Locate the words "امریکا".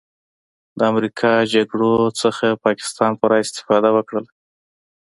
0.91-1.31